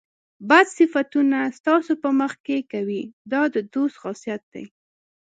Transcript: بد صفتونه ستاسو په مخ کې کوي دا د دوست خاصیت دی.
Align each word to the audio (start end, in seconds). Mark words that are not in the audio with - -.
بد 0.49 0.67
صفتونه 0.77 1.39
ستاسو 1.57 1.93
په 2.03 2.09
مخ 2.19 2.31
کې 2.45 2.57
کوي 2.71 3.03
دا 3.31 3.41
د 3.53 3.57
دوست 3.73 3.95
خاصیت 4.03 4.41
دی. 4.53 4.65